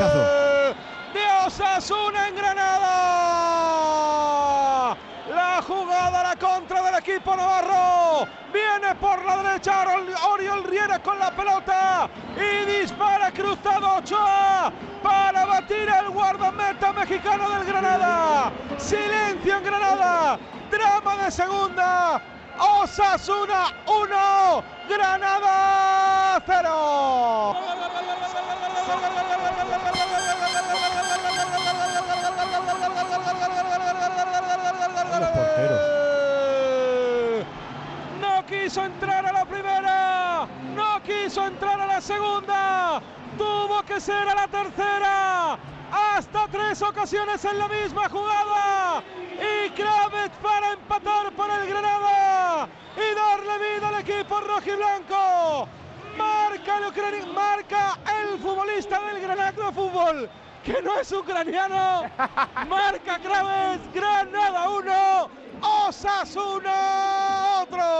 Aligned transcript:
De 0.00 0.74
Osasuna 1.46 2.28
en 2.28 2.34
Granada. 2.34 2.86
La 5.28 5.60
jugada, 5.60 6.22
la 6.22 6.36
contra 6.36 6.82
del 6.82 6.94
equipo 6.94 7.36
Navarro. 7.36 8.26
Viene 8.50 8.94
por 8.94 9.22
la 9.26 9.42
derecha 9.42 9.84
Oriol 10.32 10.64
Riera 10.64 10.98
con 11.00 11.18
la 11.18 11.30
pelota. 11.32 12.08
Y 12.34 12.64
dispara 12.64 13.30
cruzado 13.30 13.96
Ochoa 13.96 14.72
para 15.02 15.44
batir 15.44 15.90
el 15.90 16.08
guardameta 16.08 16.94
mexicano 16.94 17.50
del 17.50 17.66
Granada. 17.66 18.50
Silencio 18.78 19.58
en 19.58 19.64
Granada. 19.64 20.38
Drama 20.70 21.24
de 21.24 21.30
segunda. 21.30 22.22
Osasuna 22.58 23.66
1, 23.86 24.64
Granada 24.88 25.49
quiso 38.70 38.84
entrar 38.84 39.26
a 39.26 39.32
la 39.32 39.44
primera, 39.44 40.46
no 40.76 41.02
quiso 41.02 41.44
entrar 41.44 41.80
a 41.80 41.86
la 41.86 42.00
segunda, 42.00 43.02
tuvo 43.36 43.82
que 43.82 44.00
ser 44.00 44.28
a 44.28 44.34
la 44.36 44.46
tercera. 44.46 45.58
Hasta 45.90 46.46
tres 46.46 46.80
ocasiones 46.80 47.44
en 47.44 47.58
la 47.58 47.66
misma 47.66 48.08
jugada. 48.08 49.02
Y 49.34 49.70
Kravitz 49.70 50.36
para 50.40 50.74
empatar 50.74 51.32
por 51.32 51.50
el 51.50 51.66
Granada 51.68 52.68
y 52.94 53.14
darle 53.16 53.58
vida 53.58 53.88
al 53.88 54.00
equipo 54.02 54.40
rojiblanco. 54.40 55.68
Marca 56.16 56.76
el, 56.76 57.26
marca 57.32 57.98
el 58.22 58.38
futbolista 58.38 59.00
del 59.00 59.20
Granada 59.20 59.72
Fútbol, 59.72 60.30
que 60.62 60.80
no 60.80 61.00
es 61.00 61.10
ucraniano. 61.10 62.04
Marca 62.68 63.18
Kravitz, 63.18 63.92
Granada 63.92 64.70
1, 64.70 65.30
Osasuna 65.88 67.40